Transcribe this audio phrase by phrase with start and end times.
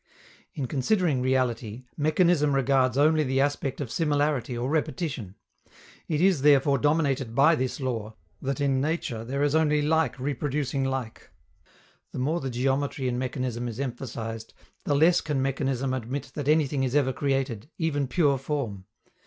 [0.55, 5.35] In considering reality, mechanism regards only the aspect of similarity or repetition.
[6.07, 10.83] It is therefore dominated by this law, that in nature there is only like reproducing
[10.85, 11.29] like.
[12.13, 16.81] The more the geometry in mechanism is emphasized, the less can mechanism admit that anything
[16.81, 18.85] is ever created, even pure form.